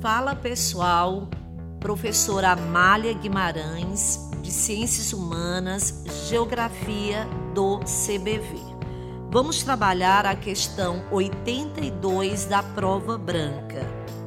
Fala 0.00 0.36
pessoal, 0.36 1.26
professora 1.80 2.52
Amália 2.52 3.12
Guimarães, 3.14 4.30
de 4.40 4.48
Ciências 4.48 5.12
Humanas, 5.12 6.04
Geografia 6.28 7.26
do 7.52 7.80
CBV. 7.80 8.60
Vamos 9.28 9.64
trabalhar 9.64 10.24
a 10.24 10.36
questão 10.36 11.02
82 11.10 12.44
da 12.44 12.62
prova 12.62 13.18
branca. 13.18 13.84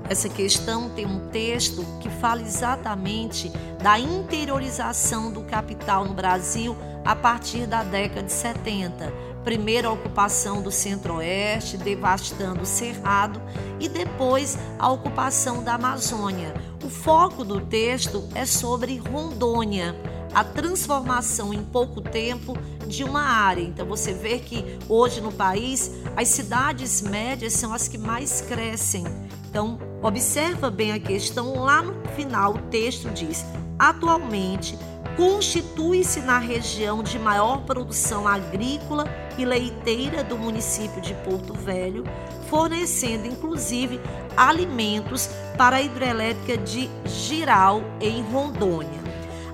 Essa 0.09 0.27
questão 0.27 0.89
tem 0.89 1.05
um 1.05 1.29
texto 1.29 1.85
que 2.01 2.09
fala 2.09 2.41
exatamente 2.41 3.49
da 3.81 3.97
interiorização 3.97 5.31
do 5.31 5.41
capital 5.43 6.03
no 6.03 6.13
Brasil 6.13 6.75
a 7.03 7.15
partir 7.15 7.65
da 7.65 7.83
década 7.83 8.23
de 8.23 8.31
70 8.31 9.31
Primeiro 9.43 9.87
a 9.87 9.91
ocupação 9.91 10.61
do 10.61 10.71
Centro-Oeste, 10.71 11.75
devastando 11.77 12.61
o 12.61 12.65
Cerrado, 12.65 13.41
e 13.79 13.89
depois 13.89 14.57
a 14.77 14.91
ocupação 14.91 15.63
da 15.63 15.75
Amazônia. 15.75 16.53
O 16.83 16.89
foco 16.89 17.43
do 17.43 17.59
texto 17.59 18.27
é 18.35 18.45
sobre 18.45 18.97
Rondônia, 18.97 19.95
a 20.33 20.43
transformação 20.43 21.51
em 21.51 21.63
pouco 21.63 22.01
tempo 22.01 22.55
de 22.87 23.03
uma 23.03 23.21
área. 23.23 23.63
Então 23.63 23.85
você 23.87 24.13
vê 24.13 24.37
que 24.37 24.77
hoje 24.87 25.19
no 25.21 25.31
país 25.31 25.91
as 26.15 26.27
cidades 26.27 27.01
médias 27.01 27.53
são 27.53 27.73
as 27.73 27.87
que 27.87 27.97
mais 27.97 28.41
crescem. 28.41 29.03
Então 29.49 29.79
observa 30.03 30.69
bem 30.69 30.91
a 30.91 30.99
questão 30.99 31.59
lá 31.63 31.81
no 31.81 31.93
final 32.09 32.53
o 32.53 32.61
texto 32.69 33.09
diz: 33.09 33.43
atualmente 33.77 34.77
constitui-se 35.21 36.19
na 36.21 36.39
região 36.39 37.03
de 37.03 37.19
maior 37.19 37.61
produção 37.61 38.27
agrícola 38.27 39.05
e 39.37 39.45
leiteira 39.45 40.23
do 40.23 40.35
município 40.35 40.99
de 40.99 41.13
Porto 41.13 41.53
Velho, 41.53 42.03
fornecendo 42.49 43.27
inclusive 43.27 44.01
alimentos 44.35 45.29
para 45.55 45.75
a 45.75 45.81
hidrelétrica 45.83 46.57
de 46.57 46.89
Giral, 47.05 47.83
em 47.99 48.23
Rondônia. 48.23 48.99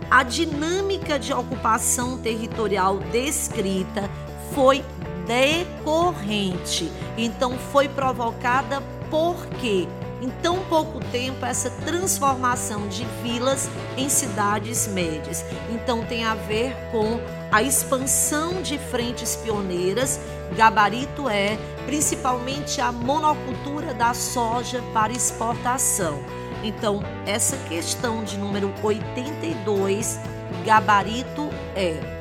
A 0.09 0.24
dinâmica 0.24 1.20
de 1.20 1.34
ocupação 1.34 2.18
territorial 2.18 3.00
descrita 3.12 4.09
foi 4.54 4.86
decorrente, 5.26 6.90
então 7.18 7.58
foi 7.74 7.90
provocada 7.90 8.81
por 9.12 9.46
quê? 9.59 9.86
Em 10.22 10.30
tão 10.42 10.60
pouco 10.66 11.00
tempo 11.12 11.46
essa 11.46 11.70
transformação 11.70 12.88
de 12.88 13.06
vilas 13.22 13.70
em 13.96 14.10
cidades 14.10 14.88
médias. 14.88 15.46
Então 15.70 16.04
tem 16.06 16.24
a 16.24 16.36
ver 16.36 16.76
com 16.92 17.20
a 17.52 17.62
expansão 17.62 18.62
de 18.62 18.78
frentes 18.78 19.36
pioneiras, 19.36 20.20
gabarito 20.56 21.30
é 21.30 21.58
principalmente 21.86 22.82
a 22.82 22.92
monocultura 22.92 23.94
da 23.94 24.14
soja 24.14 24.82
para 24.94 25.14
exportação. 25.14 26.20
Então, 26.64 27.02
essa 27.26 27.56
questão 27.70 28.24
de 28.24 28.38
número 28.38 28.74
82, 28.84 30.20
gabarito 30.66 31.50
é 31.76 32.17